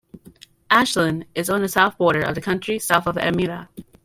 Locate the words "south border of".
1.69-2.33